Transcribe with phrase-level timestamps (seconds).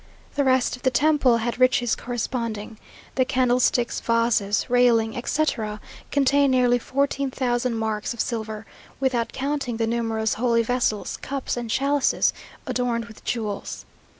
[0.33, 2.79] The rest of the temple had riches corresponding.
[3.13, 8.65] The candlesticks, vases, railing, etc., contain nearly fourteen thousand marks of silver,
[8.99, 12.33] without counting the numerous holy vessels, cups and chalices
[12.65, 13.85] adorned with jewels.